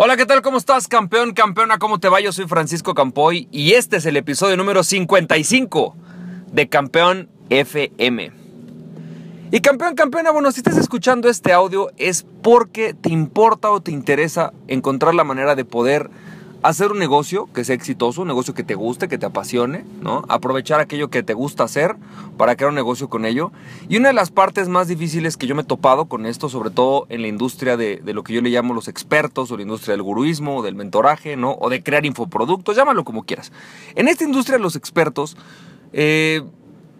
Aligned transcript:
Hola, 0.00 0.16
¿qué 0.16 0.26
tal? 0.26 0.42
¿Cómo 0.42 0.58
estás, 0.58 0.86
campeón, 0.86 1.32
campeona? 1.32 1.78
¿Cómo 1.78 1.98
te 1.98 2.08
va? 2.08 2.20
Yo 2.20 2.30
soy 2.30 2.46
Francisco 2.46 2.94
Campoy 2.94 3.48
y 3.50 3.72
este 3.72 3.96
es 3.96 4.06
el 4.06 4.16
episodio 4.16 4.56
número 4.56 4.84
55 4.84 5.96
de 6.52 6.68
Campeón 6.68 7.28
FM. 7.50 8.30
Y 9.50 9.60
campeón, 9.60 9.96
campeona, 9.96 10.30
bueno, 10.30 10.52
si 10.52 10.60
estás 10.60 10.76
escuchando 10.76 11.28
este 11.28 11.52
audio 11.52 11.90
es 11.96 12.24
porque 12.44 12.94
te 12.94 13.10
importa 13.10 13.72
o 13.72 13.80
te 13.80 13.90
interesa 13.90 14.52
encontrar 14.68 15.16
la 15.16 15.24
manera 15.24 15.56
de 15.56 15.64
poder 15.64 16.10
hacer 16.62 16.90
un 16.90 16.98
negocio 16.98 17.48
que 17.54 17.64
sea 17.64 17.74
exitoso, 17.74 18.22
un 18.22 18.28
negocio 18.28 18.54
que 18.54 18.64
te 18.64 18.74
guste, 18.74 19.08
que 19.08 19.18
te 19.18 19.26
apasione, 19.26 19.84
¿no? 20.00 20.24
Aprovechar 20.28 20.80
aquello 20.80 21.08
que 21.08 21.22
te 21.22 21.34
gusta 21.34 21.64
hacer 21.64 21.96
para 22.36 22.56
crear 22.56 22.70
un 22.70 22.74
negocio 22.74 23.08
con 23.08 23.24
ello. 23.24 23.52
Y 23.88 23.96
una 23.96 24.08
de 24.08 24.14
las 24.14 24.30
partes 24.30 24.68
más 24.68 24.88
difíciles 24.88 25.36
que 25.36 25.46
yo 25.46 25.54
me 25.54 25.62
he 25.62 25.64
topado 25.64 26.06
con 26.06 26.26
esto, 26.26 26.48
sobre 26.48 26.70
todo 26.70 27.06
en 27.10 27.22
la 27.22 27.28
industria 27.28 27.76
de, 27.76 28.00
lo 28.04 28.24
que 28.24 28.32
yo 28.32 28.42
le 28.42 28.50
llamo 28.50 28.74
los 28.74 28.88
expertos, 28.88 29.50
o 29.50 29.56
la 29.56 29.62
industria 29.62 29.92
del 29.92 30.02
guruismo, 30.02 30.58
o 30.58 30.62
del 30.62 30.74
mentoraje, 30.74 31.36
¿no? 31.36 31.56
O 31.60 31.70
de 31.70 31.82
crear 31.82 32.04
infoproductos, 32.04 32.76
llámalo 32.76 33.04
como 33.04 33.22
quieras. 33.22 33.52
En 33.94 34.08
esta 34.08 34.24
industria 34.24 34.58
de 34.58 34.62
los 34.62 34.74
expertos, 34.74 35.36
eh, 35.92 36.42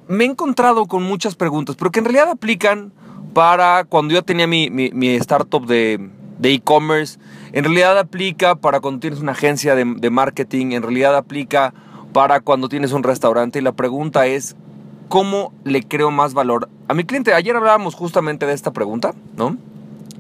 me 0.06 0.24
he 0.24 0.28
encontrado 0.28 0.86
con 0.86 1.02
muchas 1.02 1.34
preguntas, 1.34 1.76
pero 1.76 1.90
que 1.90 1.98
en 1.98 2.04
realidad 2.04 2.30
aplican 2.30 2.92
para 3.34 3.84
cuando 3.84 4.14
yo 4.14 4.22
tenía 4.22 4.46
mi, 4.46 4.70
mi 4.70 5.08
startup 5.16 5.66
de 5.66 6.10
e-commerce 6.42 7.18
en 7.52 7.64
realidad 7.64 7.98
aplica 7.98 8.56
para 8.56 8.80
cuando 8.80 9.00
tienes 9.00 9.20
una 9.20 9.32
agencia 9.32 9.74
de, 9.74 10.10
marketing, 10.10 10.72
en 10.72 10.82
realidad 10.82 11.16
aplica 11.16 11.72
para 12.12 12.40
cuando 12.40 12.68
tienes 12.68 12.92
un 12.92 13.02
restaurante 13.02 13.58
y 13.58 13.62
la 13.62 13.72
pregunta 13.72 14.26
es, 14.26 14.56
¿cómo 15.08 15.52
le 15.64 15.82
creo 15.82 16.10
más 16.10 16.34
valor 16.34 16.68
a 16.88 16.94
mi 16.94 17.04
cliente? 17.04 17.32
Ayer 17.34 17.56
hablábamos 17.56 17.94
justamente 17.94 18.46
de 18.46 18.52
esta 18.54 18.72
pregunta, 18.72 19.14
¿no? 19.36 19.56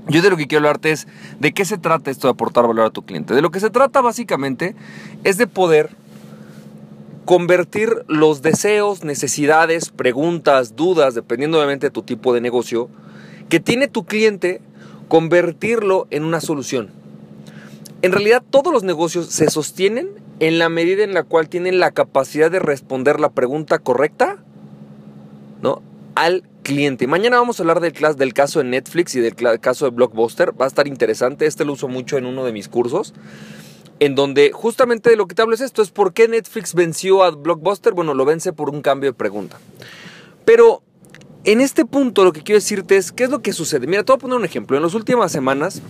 Yo 0.08 0.22
de 0.22 0.30
lo 0.30 0.38
que 0.38 0.46
quiero 0.46 0.66
hablarte 0.66 0.90
es 0.90 1.06
de 1.38 1.52
qué 1.52 1.66
se 1.66 1.76
trata 1.76 2.10
esto 2.10 2.28
de 2.28 2.32
aportar 2.32 2.66
valor 2.66 2.86
a 2.86 2.90
tu 2.90 3.02
cliente. 3.02 3.34
De 3.34 3.42
lo 3.42 3.50
que 3.50 3.60
se 3.60 3.68
trata 3.68 4.00
básicamente 4.00 4.74
es 5.22 5.36
de 5.36 5.46
poder 5.46 5.90
convertir 7.26 7.90
los 8.06 8.40
deseos, 8.40 9.04
necesidades, 9.04 9.90
preguntas, 9.90 10.76
dudas, 10.76 11.14
dependiendo 11.14 11.58
obviamente 11.58 11.88
de 11.88 11.90
tu 11.90 12.02
tipo 12.02 12.32
de 12.32 12.40
negocio, 12.40 12.88
que 13.50 13.60
tiene 13.60 13.86
tu 13.86 14.06
cliente, 14.06 14.62
convertirlo 15.08 16.06
en 16.10 16.24
una 16.24 16.40
solución. 16.40 16.97
En 18.00 18.12
realidad 18.12 18.42
todos 18.48 18.72
los 18.72 18.84
negocios 18.84 19.26
se 19.26 19.50
sostienen 19.50 20.10
en 20.38 20.58
la 20.58 20.68
medida 20.68 21.02
en 21.02 21.14
la 21.14 21.24
cual 21.24 21.48
tienen 21.48 21.80
la 21.80 21.90
capacidad 21.90 22.50
de 22.50 22.60
responder 22.60 23.18
la 23.18 23.30
pregunta 23.30 23.80
correcta 23.80 24.38
¿no? 25.62 25.82
al 26.14 26.44
cliente. 26.62 27.08
Mañana 27.08 27.38
vamos 27.38 27.58
a 27.58 27.62
hablar 27.64 27.80
del, 27.80 27.94
del 28.16 28.34
caso 28.34 28.60
de 28.60 28.66
Netflix 28.66 29.16
y 29.16 29.20
del 29.20 29.34
caso 29.60 29.86
de 29.86 29.90
Blockbuster. 29.90 30.52
Va 30.60 30.66
a 30.66 30.68
estar 30.68 30.86
interesante. 30.86 31.46
Este 31.46 31.64
lo 31.64 31.72
uso 31.72 31.88
mucho 31.88 32.18
en 32.18 32.26
uno 32.26 32.44
de 32.44 32.52
mis 32.52 32.68
cursos. 32.68 33.14
En 33.98 34.14
donde 34.14 34.52
justamente 34.52 35.10
de 35.10 35.16
lo 35.16 35.26
que 35.26 35.34
te 35.34 35.42
hablo 35.42 35.54
es 35.54 35.60
esto. 35.60 35.82
Es 35.82 35.90
por 35.90 36.12
qué 36.12 36.28
Netflix 36.28 36.74
venció 36.74 37.24
a 37.24 37.30
Blockbuster. 37.30 37.94
Bueno, 37.94 38.14
lo 38.14 38.24
vence 38.24 38.52
por 38.52 38.70
un 38.70 38.80
cambio 38.80 39.10
de 39.10 39.14
pregunta. 39.14 39.58
Pero 40.44 40.82
en 41.44 41.60
este 41.60 41.84
punto 41.84 42.24
lo 42.24 42.32
que 42.32 42.42
quiero 42.42 42.58
decirte 42.58 42.96
es 42.96 43.10
qué 43.10 43.24
es 43.24 43.30
lo 43.30 43.42
que 43.42 43.52
sucede. 43.52 43.86
Mira, 43.86 44.04
te 44.04 44.12
voy 44.12 44.18
a 44.18 44.20
poner 44.20 44.36
un 44.36 44.44
ejemplo. 44.44 44.76
En 44.76 44.82
las 44.82 44.94
últimas 44.94 45.32
semanas 45.32 45.82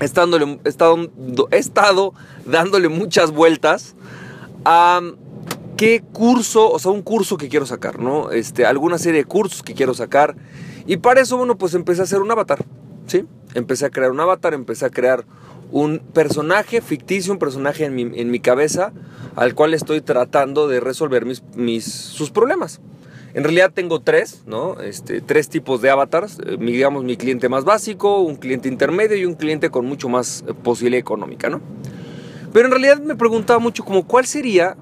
he 0.00 1.58
estado, 1.58 2.14
dándole 2.46 2.88
muchas 2.88 3.30
vueltas 3.30 3.94
a 4.64 5.00
qué 5.76 6.02
curso, 6.12 6.70
o 6.70 6.78
sea, 6.78 6.90
un 6.90 7.02
curso 7.02 7.36
que 7.36 7.48
quiero 7.48 7.66
sacar, 7.66 7.98
¿no? 7.98 8.30
Este, 8.30 8.66
alguna 8.66 8.98
serie 8.98 9.20
de 9.20 9.24
cursos 9.24 9.62
que 9.62 9.74
quiero 9.74 9.94
sacar. 9.94 10.36
Y 10.86 10.98
para 10.98 11.20
eso, 11.20 11.36
bueno, 11.36 11.56
pues 11.56 11.74
empecé 11.74 12.00
a 12.00 12.04
hacer 12.04 12.20
un 12.20 12.30
avatar, 12.30 12.64
¿sí? 13.06 13.24
Empecé 13.54 13.86
a 13.86 13.90
crear 13.90 14.10
un 14.10 14.20
avatar, 14.20 14.54
empecé 14.54 14.86
a 14.86 14.90
crear 14.90 15.24
un 15.72 16.00
personaje 16.00 16.80
ficticio, 16.80 17.32
un 17.32 17.38
personaje 17.38 17.84
en 17.84 17.94
mi, 17.94 18.02
en 18.02 18.30
mi 18.30 18.40
cabeza, 18.40 18.92
al 19.36 19.54
cual 19.54 19.74
estoy 19.74 20.00
tratando 20.00 20.68
de 20.68 20.80
resolver 20.80 21.24
mis, 21.24 21.42
mis, 21.54 21.84
sus 21.84 22.30
problemas. 22.30 22.80
En 23.34 23.44
realidad 23.44 23.70
tengo 23.72 24.00
tres, 24.00 24.42
¿no? 24.46 24.80
Este, 24.80 25.20
tres 25.20 25.48
tipos 25.48 25.80
de 25.82 25.90
avatars. 25.90 26.38
Eh, 26.44 26.56
digamos, 26.58 27.04
mi 27.04 27.16
cliente 27.16 27.48
más 27.48 27.64
básico, 27.64 28.20
un 28.20 28.36
cliente 28.36 28.68
intermedio 28.68 29.16
y 29.16 29.24
un 29.24 29.34
cliente 29.34 29.70
con 29.70 29.86
mucho 29.86 30.08
más 30.08 30.44
eh, 30.48 30.54
posibilidad 30.54 31.00
económica, 31.00 31.48
¿no? 31.48 31.60
Pero 32.52 32.66
en 32.66 32.72
realidad 32.72 33.00
me 33.00 33.14
preguntaba 33.14 33.60
mucho 33.60 33.84
como 33.84 34.06
cuál 34.06 34.26
sería 34.26 34.76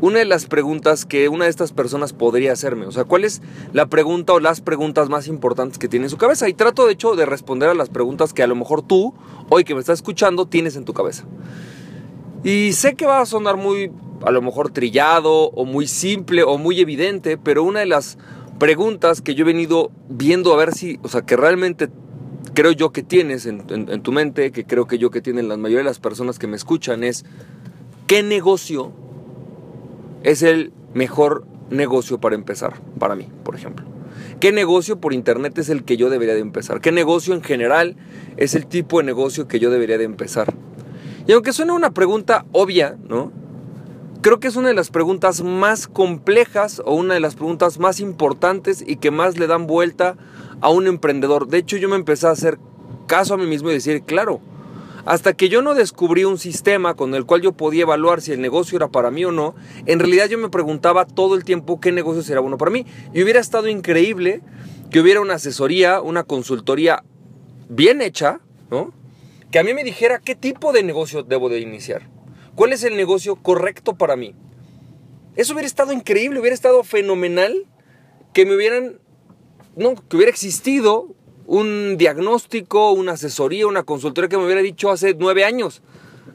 una 0.00 0.18
de 0.18 0.26
las 0.26 0.46
preguntas 0.46 1.06
que 1.06 1.30
una 1.30 1.44
de 1.44 1.50
estas 1.50 1.72
personas 1.72 2.12
podría 2.12 2.52
hacerme. 2.52 2.86
O 2.86 2.92
sea, 2.92 3.04
¿cuál 3.04 3.24
es 3.24 3.40
la 3.72 3.86
pregunta 3.86 4.34
o 4.34 4.40
las 4.40 4.60
preguntas 4.60 5.08
más 5.08 5.26
importantes 5.26 5.78
que 5.78 5.88
tiene 5.88 6.06
en 6.06 6.10
su 6.10 6.18
cabeza? 6.18 6.48
Y 6.48 6.54
trato 6.54 6.86
de 6.86 6.92
hecho 6.92 7.16
de 7.16 7.24
responder 7.24 7.70
a 7.70 7.74
las 7.74 7.88
preguntas 7.88 8.34
que 8.34 8.42
a 8.42 8.46
lo 8.46 8.54
mejor 8.54 8.82
tú, 8.82 9.14
hoy 9.48 9.64
que 9.64 9.74
me 9.74 9.80
estás 9.80 10.00
escuchando, 10.00 10.46
tienes 10.46 10.76
en 10.76 10.84
tu 10.84 10.92
cabeza. 10.92 11.24
Y 12.44 12.74
sé 12.74 12.94
que 12.94 13.06
va 13.06 13.22
a 13.22 13.26
sonar 13.26 13.56
muy 13.56 13.90
a 14.22 14.30
lo 14.30 14.42
mejor 14.42 14.70
trillado 14.70 15.32
o 15.50 15.64
muy 15.64 15.86
simple 15.86 16.42
o 16.42 16.58
muy 16.58 16.78
evidente, 16.80 17.38
pero 17.38 17.64
una 17.64 17.80
de 17.80 17.86
las 17.86 18.18
preguntas 18.58 19.22
que 19.22 19.34
yo 19.34 19.44
he 19.44 19.46
venido 19.46 19.90
viendo 20.10 20.52
a 20.52 20.56
ver 20.56 20.74
si, 20.74 20.98
o 21.02 21.08
sea, 21.08 21.22
que 21.22 21.36
realmente 21.36 21.88
creo 22.52 22.72
yo 22.72 22.92
que 22.92 23.02
tienes 23.02 23.46
en, 23.46 23.62
tu 24.02 24.12
mente, 24.12 24.52
que 24.52 24.64
creo 24.64 24.86
que 24.86 24.98
yo 24.98 25.10
que 25.10 25.22
tienen 25.22 25.48
la 25.48 25.56
mayoría 25.56 25.78
de 25.78 25.84
las 25.84 26.00
personas 26.00 26.38
que 26.38 26.46
me 26.46 26.56
escuchan 26.56 27.02
es, 27.02 27.24
¿qué 28.06 28.22
negocio 28.22 28.92
es 30.22 30.42
el 30.42 30.72
mejor 30.92 31.46
negocio 31.70 32.20
para 32.20 32.34
empezar? 32.34 32.74
Para 32.98 33.16
mí, 33.16 33.26
por 33.42 33.56
ejemplo. 33.56 33.86
¿Qué 34.38 34.52
negocio 34.52 35.00
por 35.00 35.14
internet 35.14 35.56
es 35.58 35.70
el 35.70 35.84
que 35.84 35.96
yo 35.96 36.10
debería 36.10 36.34
de 36.34 36.40
empezar? 36.40 36.82
¿Qué 36.82 36.92
negocio 36.92 37.34
en 37.34 37.42
general 37.42 37.96
es 38.36 38.54
el 38.54 38.66
tipo 38.66 38.98
de 38.98 39.04
negocio 39.04 39.48
que 39.48 39.58
yo 39.58 39.70
debería 39.70 39.96
de 39.96 40.04
empezar? 40.04 40.54
Y 41.26 41.32
aunque 41.32 41.52
suene 41.52 41.72
una 41.72 41.90
pregunta 41.90 42.44
obvia, 42.52 42.96
¿no? 43.08 43.32
Creo 44.20 44.40
que 44.40 44.48
es 44.48 44.56
una 44.56 44.68
de 44.68 44.74
las 44.74 44.90
preguntas 44.90 45.42
más 45.42 45.86
complejas 45.86 46.82
o 46.84 46.94
una 46.94 47.14
de 47.14 47.20
las 47.20 47.34
preguntas 47.34 47.78
más 47.78 48.00
importantes 48.00 48.82
y 48.86 48.96
que 48.96 49.10
más 49.10 49.38
le 49.38 49.46
dan 49.46 49.66
vuelta 49.66 50.16
a 50.60 50.70
un 50.70 50.86
emprendedor. 50.86 51.46
De 51.48 51.58
hecho, 51.58 51.76
yo 51.76 51.88
me 51.88 51.96
empecé 51.96 52.26
a 52.26 52.30
hacer 52.30 52.58
caso 53.06 53.34
a 53.34 53.36
mí 53.36 53.46
mismo 53.46 53.70
y 53.70 53.74
decir, 53.74 54.02
claro, 54.02 54.40
hasta 55.04 55.34
que 55.34 55.50
yo 55.50 55.60
no 55.60 55.74
descubrí 55.74 56.24
un 56.24 56.38
sistema 56.38 56.94
con 56.94 57.14
el 57.14 57.26
cual 57.26 57.42
yo 57.42 57.52
podía 57.52 57.82
evaluar 57.82 58.22
si 58.22 58.32
el 58.32 58.40
negocio 58.40 58.76
era 58.76 58.88
para 58.88 59.10
mí 59.10 59.24
o 59.26 59.32
no, 59.32 59.54
en 59.84 59.98
realidad 59.98 60.28
yo 60.28 60.38
me 60.38 60.48
preguntaba 60.48 61.04
todo 61.04 61.34
el 61.34 61.44
tiempo 61.44 61.80
qué 61.80 61.92
negocio 61.92 62.22
será 62.22 62.40
bueno 62.40 62.56
para 62.56 62.70
mí. 62.70 62.86
Y 63.12 63.22
hubiera 63.22 63.40
estado 63.40 63.68
increíble 63.68 64.40
que 64.90 65.00
hubiera 65.00 65.20
una 65.20 65.34
asesoría, 65.34 66.00
una 66.00 66.24
consultoría 66.24 67.04
bien 67.68 68.00
hecha, 68.00 68.40
¿no? 68.70 68.92
Que 69.54 69.60
a 69.60 69.62
mí 69.62 69.72
me 69.72 69.84
dijera 69.84 70.18
qué 70.18 70.34
tipo 70.34 70.72
de 70.72 70.82
negocio 70.82 71.22
debo 71.22 71.48
de 71.48 71.60
iniciar. 71.60 72.10
¿Cuál 72.56 72.72
es 72.72 72.82
el 72.82 72.96
negocio 72.96 73.36
correcto 73.36 73.94
para 73.94 74.16
mí? 74.16 74.34
Eso 75.36 75.52
hubiera 75.52 75.68
estado 75.68 75.92
increíble, 75.92 76.40
hubiera 76.40 76.56
estado 76.56 76.82
fenomenal 76.82 77.64
que 78.32 78.46
me 78.46 78.56
hubieran, 78.56 78.98
no, 79.76 79.94
que 79.94 80.16
hubiera 80.16 80.32
existido 80.32 81.14
un 81.46 81.94
diagnóstico, 81.96 82.90
una 82.90 83.12
asesoría, 83.12 83.68
una 83.68 83.84
consultoría 83.84 84.28
que 84.28 84.38
me 84.38 84.44
hubiera 84.44 84.60
dicho 84.60 84.90
hace 84.90 85.14
nueve 85.16 85.44
años, 85.44 85.82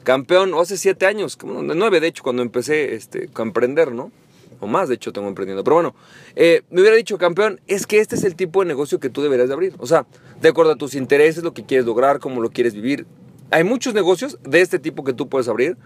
campeón, 0.05 0.53
o 0.53 0.61
hace 0.61 0.77
siete 0.77 1.05
años, 1.05 1.37
nueve 1.43 1.99
de 1.99 2.07
hecho, 2.07 2.23
cuando 2.23 2.41
empecé 2.41 2.95
este, 2.95 3.29
a 3.35 3.41
emprender, 3.41 3.91
¿no? 3.91 4.13
O 4.59 4.67
más, 4.67 4.89
de 4.89 4.95
hecho, 4.95 5.13
tengo 5.13 5.27
emprendiendo. 5.27 5.63
Pero 5.63 5.75
bueno, 5.75 5.95
eh, 6.35 6.63
me 6.69 6.81
hubiera 6.81 6.95
dicho, 6.95 7.17
campeón, 7.17 7.61
es 7.67 7.87
que 7.87 7.99
este 7.99 8.15
es 8.15 8.23
el 8.23 8.35
tipo 8.35 8.61
de 8.61 8.67
negocio 8.67 8.99
que 8.99 9.09
tú 9.09 9.21
deberías 9.21 9.47
de 9.47 9.53
abrir. 9.53 9.73
O 9.77 9.87
sea, 9.87 10.05
de 10.41 10.49
acuerdo 10.49 10.71
a 10.71 10.75
tus 10.75 10.95
intereses, 10.95 11.43
lo 11.43 11.53
que 11.53 11.65
quieres 11.65 11.85
lograr, 11.85 12.19
cómo 12.19 12.41
lo 12.41 12.49
quieres 12.49 12.73
vivir. 12.73 13.05
Hay 13.51 13.63
muchos 13.63 13.93
negocios 13.93 14.37
de 14.43 14.61
este 14.61 14.79
tipo 14.79 15.03
que 15.03 15.13
tú 15.13 15.29
puedes 15.29 15.47
abrir 15.47 15.77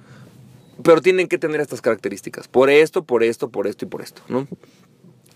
pero 0.82 1.02
tienen 1.02 1.28
que 1.28 1.38
tener 1.38 1.62
estas 1.62 1.82
características. 1.82 2.48
Por 2.48 2.70
esto, 2.70 3.04
por 3.04 3.24
esto, 3.24 3.50
por 3.50 3.68
esto 3.68 3.86
y 3.86 3.88
por 3.88 4.02
esto, 4.02 4.22
¿no? 4.28 4.48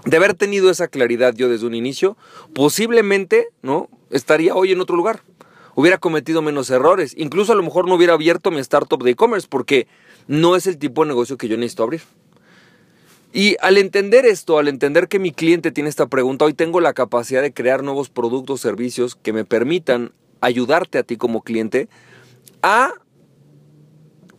De 0.05 0.17
haber 0.17 0.33
tenido 0.33 0.69
esa 0.69 0.87
claridad 0.87 1.33
yo 1.35 1.49
desde 1.49 1.67
un 1.67 1.75
inicio, 1.75 2.17
posiblemente, 2.53 3.49
¿no? 3.61 3.89
Estaría 4.09 4.55
hoy 4.55 4.71
en 4.71 4.79
otro 4.79 4.95
lugar. 4.95 5.21
Hubiera 5.75 5.97
cometido 5.97 6.41
menos 6.41 6.69
errores. 6.69 7.13
Incluso 7.17 7.53
a 7.53 7.55
lo 7.55 7.63
mejor 7.63 7.87
no 7.87 7.95
hubiera 7.95 8.13
abierto 8.13 8.49
mi 8.49 8.59
startup 8.59 9.03
de 9.03 9.11
e-commerce 9.11 9.47
porque 9.49 9.87
no 10.27 10.55
es 10.55 10.65
el 10.65 10.77
tipo 10.77 11.03
de 11.03 11.09
negocio 11.09 11.37
que 11.37 11.47
yo 11.47 11.57
necesito 11.57 11.83
abrir. 11.83 12.01
Y 13.37 13.55
al 13.61 13.77
entender 13.77 14.25
esto, 14.25 14.57
al 14.57 14.67
entender 14.67 15.07
que 15.07 15.19
mi 15.19 15.31
cliente 15.31 15.71
tiene 15.71 15.91
esta 15.91 16.07
pregunta, 16.07 16.45
hoy 16.45 16.55
tengo 16.55 16.81
la 16.81 16.93
capacidad 16.93 17.43
de 17.43 17.53
crear 17.53 17.83
nuevos 17.83 18.09
productos, 18.09 18.61
servicios 18.61 19.15
que 19.15 19.31
me 19.31 19.45
permitan 19.45 20.11
ayudarte 20.41 20.97
a 20.97 21.03
ti 21.03 21.17
como 21.17 21.43
cliente 21.43 21.87
a 22.63 22.93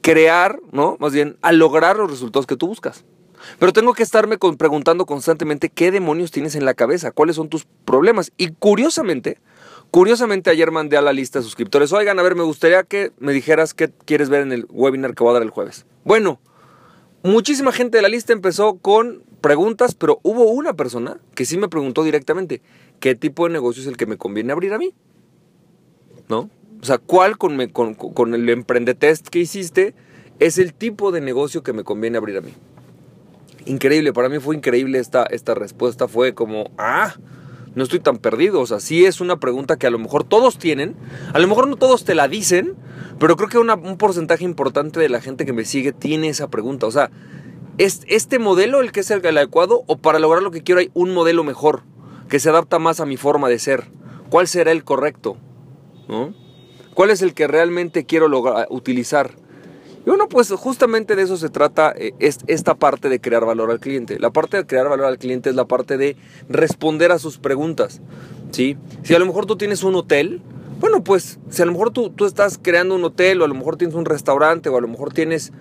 crear, 0.00 0.59
¿no? 0.73 0.97
Más 0.99 1.12
bien, 1.12 1.37
a 1.43 1.53
lograr 1.53 1.97
los 1.97 2.11
resultados 2.11 2.49
que 2.49 2.56
tú 2.56 2.67
buscas. 2.67 3.05
Pero 3.61 3.73
tengo 3.73 3.95
que 3.95 4.03
estarme 4.03 4.37
preguntando 4.37 5.06
constantemente 5.06 5.69
qué 5.69 5.93
demonios 5.93 6.33
tienes 6.33 6.56
en 6.56 6.65
la 6.65 6.75
cabeza, 6.75 7.12
cuáles 7.12 7.37
son 7.37 7.49
tus 7.49 7.67
problemas. 7.85 8.33
Y 8.37 8.49
curiosamente, 8.49 9.39
curiosamente 9.93 10.51
ayer 10.51 10.73
mandé 10.73 10.97
a 10.97 11.03
la 11.03 11.12
lista 11.12 11.39
de 11.39 11.44
suscriptores, 11.44 11.93
oigan, 11.93 12.19
a 12.19 12.23
ver, 12.23 12.35
me 12.35 12.43
gustaría 12.43 12.83
que 12.83 13.12
me 13.21 13.33
dijeras 13.33 13.75
qué 13.75 13.93
quieres 14.06 14.29
ver 14.29 14.41
en 14.41 14.51
el 14.51 14.67
webinar 14.71 15.15
que 15.15 15.23
voy 15.23 15.31
a 15.31 15.35
dar 15.35 15.43
el 15.43 15.51
jueves. 15.51 15.87
Bueno, 16.03 16.41
muchísima 17.23 17.73
gente 17.73 17.99
de 17.99 18.03
la 18.03 18.09
lista 18.09 18.32
empezó 18.32 18.76
con 18.79 19.23
preguntas, 19.41 19.94
pero 19.94 20.20
hubo 20.23 20.50
una 20.50 20.75
persona 20.75 21.19
que 21.35 21.44
sí 21.44 21.56
me 21.59 21.69
preguntó 21.69 22.05
directamente, 22.05 22.62
¿qué 23.00 23.15
tipo 23.15 23.47
de 23.47 23.53
negocio 23.53 23.82
es 23.82 23.88
el 23.88 23.97
que 23.97 24.06
me 24.06 24.17
conviene 24.17 24.53
abrir 24.53 24.73
a 24.73 24.79
mí? 24.79 24.94
¿No? 26.29 26.50
O 26.81 26.85
sea, 26.85 26.99
¿cuál 26.99 27.38
con, 27.38 27.69
con, 27.69 27.94
con 27.94 28.35
el 28.35 28.49
emprendetest 28.49 29.29
que 29.29 29.41
hiciste 29.41 29.94
es 30.38 30.59
el 30.59 30.75
tipo 30.75 31.11
de 31.11 31.20
negocio 31.20 31.62
que 31.62 31.73
me 31.73 31.85
conviene 31.85 32.19
abrir 32.19 32.37
a 32.37 32.41
mí? 32.41 32.53
Increíble, 33.67 34.12
para 34.12 34.29
mí 34.29 34.38
fue 34.38 34.56
increíble 34.56 34.99
esta, 34.99 35.25
esta 35.25 35.55
respuesta. 35.55 36.09
Fue 36.09 36.35
como, 36.35 36.70
ah, 36.79 37.15
no 37.75 37.82
estoy 37.82 38.00
tan 38.00 38.19
perdido. 38.19 38.61
O 38.61 38.67
sea, 38.67 38.81
sí 38.81 39.05
es 39.05 39.20
una 39.20 39.41
pregunta 39.41 39.76
que 39.76 39.87
a 39.87 39.91
lo 39.91 39.99
mejor 39.99 40.25
todos 40.25 40.59
tienen. 40.59 40.94
A 41.32 41.38
lo 41.38 41.49
mejor 41.49 41.69
no 41.69 41.76
todos 41.76 42.05
te 42.05 42.15
la 42.15 42.29
dicen, 42.29 42.76
pero 43.19 43.37
creo 43.37 43.49
que 43.49 43.59
un 43.59 43.97
porcentaje 43.97 44.44
importante 44.44 45.00
de 45.00 45.09
la 45.09 45.20
gente 45.20 45.44
que 45.44 45.53
me 45.53 45.65
sigue 45.65 45.93
tiene 45.93 46.29
esa 46.29 46.49
pregunta. 46.49 46.87
O 46.87 46.91
sea, 46.91 47.11
¿es 47.76 48.03
este 48.06 48.38
modelo 48.38 48.81
el 48.81 48.93
que 48.93 49.00
es 49.00 49.11
el 49.11 49.25
adecuado 49.26 49.82
o 49.87 49.99
para 49.99 50.19
lograr 50.19 50.43
lo 50.43 50.50
que 50.50 50.62
quiero 50.62 50.81
hay 50.81 50.91
un 50.94 51.12
modelo 51.12 51.43
mejor 51.43 51.82
que 52.29 52.38
se 52.38 52.49
adapta 52.49 52.79
más 52.79 53.00
a 53.00 53.06
mi 53.06 53.17
forma 53.17 53.49
de 53.49 53.59
ser? 53.59 53.91
¿Cuál 54.31 54.47
será 54.47 54.70
el 54.70 54.85
correcto? 54.85 55.37
¿No? 56.09 56.35
¿Cuál 56.94 57.11
es 57.11 57.23
el 57.23 57.35
que 57.35 57.47
realmente 57.47 58.06
quiero 58.06 58.29
lograr, 58.29 58.67
utilizar? 58.70 59.32
Y 60.06 60.11
bueno, 60.11 60.29
pues 60.29 60.50
justamente 60.50 61.17
de 61.17 61.23
eso 61.23 61.37
se 61.37 61.49
trata 61.49 61.93
eh, 61.97 62.12
esta 62.19 62.75
parte 62.76 63.09
de 63.09 63.20
crear 63.20 63.44
valor 63.44 63.70
al 63.70 63.81
cliente. 63.81 64.19
La 64.19 64.31
parte 64.31 64.56
de 64.56 64.67
crear 64.67 64.88
valor 64.88 65.06
al 65.06 65.19
cliente 65.19 65.50
es 65.50 65.56
la 65.56 65.67
parte 65.67 65.99
de 65.99 66.17
responder 66.49 67.12
a 67.12 67.19
sus 67.19 67.38
preguntas. 67.38 68.00
¿sí? 68.50 68.76
Si 69.03 69.15
a 69.15 69.19
lo 69.19 69.26
mejor 69.26 69.47
tú 69.47 69.56
tienes 69.56 69.82
un 69.82 69.97
hotel, 69.97 70.41
bueno, 70.81 71.03
pues 71.03 71.39
si 71.51 71.63
a 71.63 71.65
lo 71.65 71.73
mejor 71.73 71.91
tú, 71.91 72.11
tú 72.11 72.25
estás 72.25 72.59
creando 72.61 72.95
un 72.95 73.05
hotel 73.05 73.43
o 73.43 73.45
a 73.45 73.49
lo 73.49 73.55
mejor 73.55 73.77
tienes 73.77 73.97
un 73.97 74.05
restaurante 74.05 74.69
o 74.69 74.77
a 74.77 74.81
lo 74.81 74.87
mejor 74.89 75.13
tienes, 75.13 75.53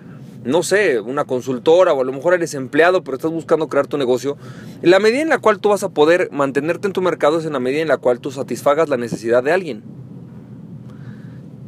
no 0.44 0.62
sé, 0.62 1.00
una 1.00 1.24
consultora 1.24 1.92
o 1.92 2.00
a 2.00 2.04
lo 2.04 2.12
mejor 2.12 2.34
eres 2.34 2.54
empleado 2.54 3.02
pero 3.02 3.16
estás 3.16 3.32
buscando 3.32 3.68
crear 3.68 3.86
tu 3.86 3.98
negocio, 3.98 4.36
la 4.82 5.00
medida 5.00 5.22
en 5.22 5.28
la 5.28 5.38
cual 5.38 5.58
tú 5.58 5.70
vas 5.70 5.82
a 5.82 5.88
poder 5.88 6.28
mantenerte 6.30 6.86
en 6.86 6.92
tu 6.92 7.02
mercado 7.02 7.38
es 7.38 7.46
en 7.46 7.52
la 7.52 7.60
medida 7.60 7.82
en 7.82 7.88
la 7.88 7.96
cual 7.96 8.20
tú 8.20 8.30
satisfagas 8.30 8.88
la 8.88 8.96
necesidad 8.96 9.42
de 9.42 9.52
alguien. 9.52 9.82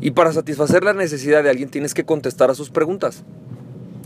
Y 0.00 0.12
para 0.12 0.32
satisfacer 0.32 0.82
la 0.82 0.94
necesidad 0.94 1.42
de 1.42 1.50
alguien 1.50 1.68
tienes 1.68 1.92
que 1.92 2.04
contestar 2.04 2.50
a 2.50 2.54
sus 2.54 2.70
preguntas. 2.70 3.24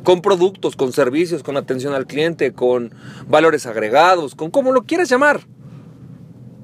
Con 0.02 0.23
productos, 0.23 0.75
con 0.75 0.93
servicios, 0.93 1.43
con 1.43 1.56
atención 1.56 1.94
al 1.94 2.06
cliente, 2.06 2.52
con 2.52 2.93
valores 3.29 3.64
agregados, 3.67 4.35
con 4.35 4.50
como 4.50 4.73
lo 4.73 4.82
quieras 4.82 5.08
llamar. 5.08 5.46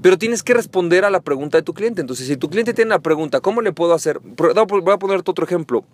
Pero 0.02 0.18
tienes 0.18 0.42
que 0.42 0.54
responder 0.54 1.04
a 1.04 1.10
la 1.10 1.20
pregunta 1.20 1.58
de 1.58 1.62
tu 1.62 1.74
cliente. 1.74 2.00
Entonces, 2.00 2.26
si 2.26 2.36
tu 2.36 2.48
cliente 2.48 2.74
tiene 2.74 2.90
la 2.90 3.00
pregunta, 3.00 3.40
¿cómo 3.40 3.60
le 3.60 3.72
puedo 3.72 3.92
hacer? 3.94 4.20
Voy 4.20 4.92
a 4.92 4.98
ponerte 4.98 5.30
otro 5.30 5.44
ejemplo. 5.44 5.84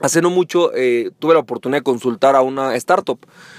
Hace 0.00 0.22
no 0.22 0.30
mucho 0.30 0.72
eh, 0.74 1.10
tuve 1.18 1.34
la 1.34 1.40
oportunidad 1.40 1.80
de 1.80 1.82
consultar 1.82 2.36
a 2.36 2.42
una 2.42 2.76
startup. 2.76 3.18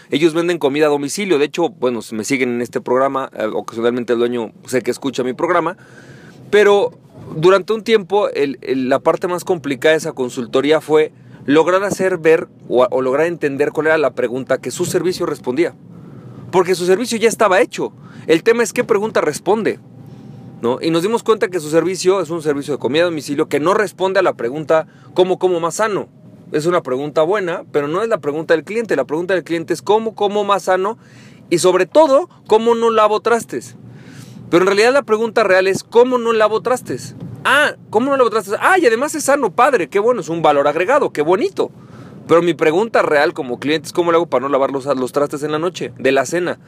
Ellos 0.10 0.34
venden 0.34 0.58
comida 0.58 0.86
a 0.86 0.90
domicilio. 0.90 1.38
De 1.38 1.46
hecho, 1.46 1.70
bueno, 1.70 2.02
si 2.02 2.16
me 2.16 2.24
siguen 2.24 2.50
en 2.50 2.62
este 2.62 2.80
programa, 2.80 3.30
eh, 3.38 3.46
ocasionalmente 3.54 4.14
el 4.14 4.20
dueño 4.20 4.54
sé 4.66 4.82
que 4.82 4.90
escucha 4.90 5.24
mi 5.24 5.34
programa. 5.34 5.76
Pero 6.50 6.92
durante 7.36 7.74
un 7.74 7.84
tiempo 7.84 8.30
la 8.34 9.00
parte 9.00 9.28
más 9.28 9.44
complicada 9.44 9.92
de 9.92 9.98
esa 9.98 10.14
consultoría 10.14 10.82
fue 10.82 11.12
lograr 11.46 11.84
hacer 11.84 12.18
ver 12.18 12.48
o, 12.68 13.02
lograr 13.02 13.28
entender 13.28 13.72
cuál 13.72 13.88
era 13.88 13.98
la 13.98 14.12
pregunta 14.12 14.60
que 14.60 14.72
su 14.72 14.86
servicio 14.86 15.26
respondía. 15.26 15.76
Porque 16.52 16.76
su 16.76 16.86
servicio 16.86 17.18
ya 17.18 17.30
estaba 17.30 17.62
hecho. 17.62 17.92
El 18.28 18.44
tema 18.44 18.64
es 18.64 18.74
qué 18.74 18.84
pregunta 18.84 19.22
responde. 19.22 19.80
¿no? 20.62 20.80
Y 20.82 20.92
nos 20.92 21.04
dimos 21.04 21.24
cuenta 21.24 21.48
que 21.48 21.60
su 21.60 21.70
servicio 21.70 22.22
es 22.22 22.30
un 22.30 22.42
servicio 22.42 22.74
de 22.74 22.80
comida 22.80 23.04
a 23.04 23.06
domicilio 23.06 23.48
que 23.48 23.60
no 23.60 23.74
responde 23.74 24.20
a 24.20 24.24
la 24.24 24.34
pregunta 24.34 24.88
¿cómo 25.14 25.40
como 25.40 25.60
más 25.60 25.76
sano? 25.76 26.10
Es 26.52 26.66
una 26.66 26.82
pregunta 26.82 27.22
buena, 27.22 27.64
pero 27.72 27.88
no 27.88 28.02
es 28.02 28.10
la 28.10 28.20
pregunta 28.20 28.56
del 28.56 28.64
cliente. 28.64 28.96
La 28.96 29.06
pregunta 29.06 29.36
del 29.36 29.44
cliente 29.44 29.74
es 29.74 29.82
¿cómo 29.82 30.16
como 30.16 30.44
más 30.44 30.64
sano? 30.64 30.98
Y 31.50 31.60
sobre 31.60 31.86
todo, 31.86 32.30
¿cómo 32.48 32.76
no 32.76 32.90
lavo 32.90 33.22
trastes? 33.22 33.76
Pero 34.50 34.64
en 34.64 34.68
realidad 34.68 34.94
la 34.94 35.04
pregunta 35.04 35.44
real 35.44 35.68
es, 35.68 35.84
¿cómo 35.84 36.18
no 36.18 36.34
lavo 36.34 36.62
trastes? 36.62 37.16
Ah, 37.44 37.76
¿cómo 37.90 38.10
no 38.10 38.18
lavo 38.18 38.30
trastes? 38.30 38.56
Ah, 38.60 38.78
y 38.80 38.86
además 38.86 39.14
es 39.16 39.26
sano, 39.26 39.52
padre, 39.52 39.90
qué 39.90 40.00
bueno, 40.00 40.22
es 40.22 40.30
un 40.30 40.42
valor 40.42 40.68
agregado, 40.68 41.12
qué 41.12 41.22
bonito. 41.22 41.72
Pero 42.30 42.44
mi 42.44 42.54
pregunta 42.54 43.02
real 43.02 43.34
como 43.34 43.60
cliente 43.60 43.88
es, 43.88 43.92
¿cómo 43.92 44.12
lo 44.12 44.18
hago 44.20 44.28
para 44.28 44.44
no 44.44 44.50
lavar 44.50 44.70
los, 44.70 44.86
los 44.86 45.12
trastes 45.12 45.42
en 45.42 45.52
la 45.52 45.58
noche, 45.58 45.94
de 45.98 46.12
la 46.12 46.28
cena? 46.28 46.60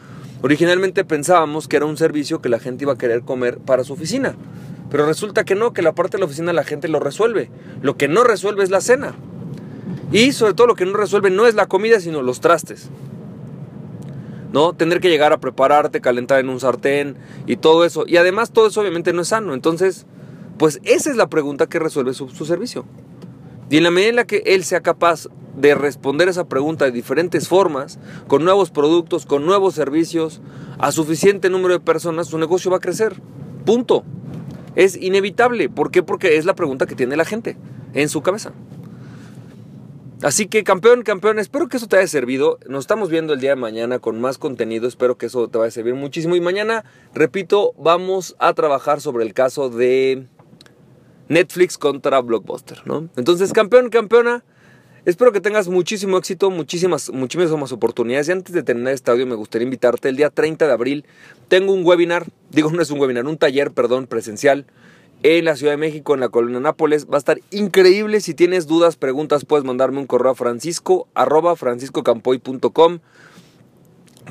Originalmente 0.41 1.05
pensábamos 1.05 1.67
que 1.67 1.77
era 1.77 1.85
un 1.85 1.97
servicio 1.97 2.41
que 2.41 2.49
la 2.49 2.57
gente 2.57 2.83
iba 2.83 2.93
a 2.93 2.97
querer 2.97 3.21
comer 3.21 3.59
para 3.59 3.83
su 3.83 3.93
oficina. 3.93 4.33
Pero 4.89 5.05
resulta 5.05 5.43
que 5.43 5.53
no, 5.53 5.71
que 5.71 5.83
la 5.83 5.93
parte 5.93 6.17
de 6.17 6.21
la 6.21 6.25
oficina 6.25 6.51
la 6.51 6.63
gente 6.63 6.87
lo 6.87 6.99
resuelve. 6.99 7.51
Lo 7.83 7.95
que 7.95 8.07
no 8.07 8.23
resuelve 8.23 8.63
es 8.63 8.71
la 8.71 8.81
cena. 8.81 9.13
Y 10.11 10.31
sobre 10.31 10.55
todo 10.55 10.65
lo 10.65 10.73
que 10.73 10.87
no 10.87 10.93
resuelve 10.93 11.29
no 11.29 11.45
es 11.45 11.53
la 11.53 11.67
comida, 11.67 11.99
sino 11.99 12.23
los 12.23 12.41
trastes. 12.41 12.89
¿no? 14.51 14.73
Tener 14.73 14.99
que 14.99 15.09
llegar 15.09 15.31
a 15.31 15.39
prepararte, 15.39 16.01
calentar 16.01 16.39
en 16.39 16.49
un 16.49 16.59
sartén 16.59 17.17
y 17.45 17.57
todo 17.57 17.85
eso. 17.85 18.05
Y 18.07 18.17
además 18.17 18.51
todo 18.51 18.65
eso 18.65 18.81
obviamente 18.81 19.13
no 19.13 19.21
es 19.21 19.27
sano. 19.27 19.53
Entonces, 19.53 20.07
pues 20.57 20.79
esa 20.85 21.11
es 21.11 21.17
la 21.17 21.29
pregunta 21.29 21.67
que 21.67 21.77
resuelve 21.77 22.15
su, 22.15 22.27
servicio. 22.29 22.83
Y 23.69 23.77
en 23.77 23.83
la 23.83 23.91
medida 23.91 24.09
en 24.09 24.15
la 24.15 24.25
que 24.25 24.41
él 24.47 24.63
sea 24.63 24.81
capaz 24.81 25.27
de 25.56 25.75
responder 25.75 26.30
esa 26.30 26.48
pregunta 26.48 26.86
de 26.86 26.92
diferentes 26.92 27.48
formas, 27.48 28.00
con 28.27 28.44
nuevos 28.44 28.71
productos, 28.71 29.25
con 29.25 29.45
nuevos 29.45 29.75
servicios, 29.75 30.42
a 30.80 30.92
suficiente 30.92 31.50
número 31.50 31.74
de 31.74 31.80
personas, 31.80 32.27
su 32.27 32.38
negocio 32.38 32.71
va 32.71 32.77
a 32.77 32.81
crecer. 32.81 33.15
Punto. 33.65 34.03
Es 34.75 34.95
inevitable. 34.95 35.69
¿Por 35.69 35.92
qué? 35.92 36.03
Porque 36.03 36.38
es 36.38 36.45
la 36.45 36.56
pregunta 36.56 36.86
que 36.86 36.95
tiene 36.95 37.18
la 37.18 37.25
gente 37.25 37.57
en 37.94 38.09
su 38.09 38.21
cabeza. 38.21 38.53
Así 40.24 40.45
que 40.45 40.63
campeón, 40.63 41.01
campeón, 41.01 41.39
espero 41.39 41.68
que 41.68 41.77
eso 41.77 41.88
te 41.88 41.97
haya 41.97 42.07
servido. 42.07 42.59
Nos 42.68 42.81
estamos 42.81 43.09
viendo 43.09 43.33
el 43.33 43.39
día 43.39 43.51
de 43.51 43.56
mañana 43.56 43.97
con 43.97 44.21
más 44.21 44.38
contenido. 44.38 44.88
Espero 44.88 45.18
que 45.18 45.25
eso 45.25 45.47
te 45.47 45.57
vaya 45.57 45.69
a 45.69 45.71
servir 45.71 45.95
muchísimo. 45.95 46.36
Y 46.36 46.42
mañana, 46.42 46.86
repito, 47.13 47.74
vamos 47.77 48.36
a 48.38 48.54
trabajar 48.54 49.01
sobre 49.01 49.25
el 49.25 49.33
caso 49.33 49.69
de 49.69 50.27
Netflix 51.27 51.80
contra 51.80 52.21
Blockbuster, 52.21 52.83
¿no? 52.86 53.09
Entonces, 53.15 53.51
campeón, 53.51 53.89
campeona, 53.89 54.44
espero 55.06 55.31
que 55.31 55.42
tengas 55.42 55.68
muchísimo 55.68 56.18
éxito, 56.18 56.50
muchísimas, 56.50 57.09
muchísimas 57.12 57.71
oportunidades. 57.71 58.30
Y 58.30 58.31
antes 58.31 58.53
de 58.53 58.63
terminar 58.63 58.94
este 58.94 59.12
audio, 59.12 59.25
me 59.25 59.36
gustaría 59.36 59.65
invitarte. 59.65 60.09
El 60.09 60.18
día 60.18 60.30
30 60.30 60.68
de 60.68 60.74
abril 60.74 61.06
tengo 61.48 61.74
un 61.74 61.86
webinar, 61.86 62.27
digo, 62.50 62.71
no 62.71 62.81
es 62.81 62.92
un 62.92 63.00
webinar, 63.00 63.25
un 63.25 63.38
taller, 63.38 63.71
perdón, 63.71 64.07
presencial 64.07 64.65
en 65.24 65.45
la 65.45 65.56
Ciudad 65.56 65.74
de 65.74 65.77
México, 65.77 66.13
en 66.13 66.19
la 66.19 66.30
colonia 66.30 66.59
Nápoles. 66.59 67.07
Va 67.07 67.15
a 67.15 67.18
estar 67.19 67.39
increíble. 67.51 68.21
Si 68.21 68.33
tienes 68.33 68.68
dudas, 68.68 68.95
preguntas, 68.95 69.45
puedes 69.45 69.65
mandarme 69.65 70.00
un 70.00 70.07
correo 70.07 70.31
a 70.31 70.36
francisco 70.36 71.07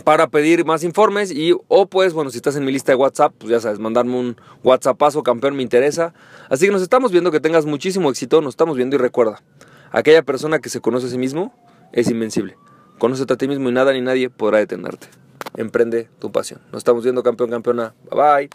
para 0.05 0.29
pedir 0.29 0.65
más 0.65 0.85
informes 0.85 1.31
y 1.31 1.53
o 1.69 1.87
pues 1.87 2.13
bueno 2.13 2.31
si 2.31 2.37
estás 2.37 2.57
en 2.57 2.65
mi 2.65 2.73
lista 2.73 2.93
de 2.93 2.97
WhatsApp 2.97 3.35
pues 3.37 3.51
ya 3.51 3.61
sabes 3.61 3.81
mandarme 3.81 4.17
un 4.19 4.37
WhatsAppazo 4.63 5.23
campeón 5.23 5.57
me 5.57 5.63
interesa 5.63 6.15
así 6.49 6.67
que 6.67 6.73
nos 6.73 6.81
estamos 6.81 7.11
viendo 7.11 7.31
que 7.31 7.41
tengas 7.41 7.67
muchísimo 7.67 8.09
éxito 8.09 8.41
nos 8.41 8.53
estamos 8.53 8.77
viendo 8.77 8.97
y 8.97 8.99
recuerda 9.01 9.43
aquella 9.91 10.23
persona 10.23 10.59
que 10.59 10.69
se 10.69 10.81
conoce 10.81 11.07
a 11.07 11.11
sí 11.11 11.19
mismo 11.19 11.55
es 11.93 12.11
invencible. 12.11 12.57
Conócete 12.99 13.33
a 13.33 13.37
ti 13.37 13.49
mismo 13.49 13.69
y 13.69 13.73
nada 13.73 13.93
ni 13.93 14.01
nadie 14.01 14.31
podrá 14.31 14.59
detenerte. 14.59 15.09
Emprende 15.57 16.09
tu 16.19 16.31
pasión. 16.31 16.61
Nos 16.73 16.79
estamos 16.81 17.03
viendo 17.03 17.23
campeón 17.23 17.51
campeona. 17.51 17.95
Bye 18.11 18.21
bye 18.21 18.49